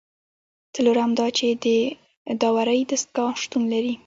[0.73, 1.65] څلورم دا چې د
[2.41, 3.93] داورۍ دستگاه شتون ولري.